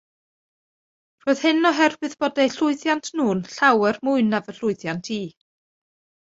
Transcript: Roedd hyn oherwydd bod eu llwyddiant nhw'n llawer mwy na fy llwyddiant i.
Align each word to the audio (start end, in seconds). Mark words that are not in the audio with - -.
Roedd 1.25 1.41
hyn 1.49 1.67
oherwydd 1.69 2.15
bod 2.23 2.41
eu 2.45 2.53
llwyddiant 2.55 3.11
nhw'n 3.19 3.45
llawer 3.57 4.01
mwy 4.09 4.25
na 4.31 4.41
fy 4.49 4.57
llwyddiant 4.63 5.13
i. 5.19 5.21